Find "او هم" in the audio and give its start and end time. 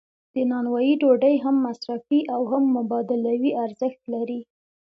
2.33-2.63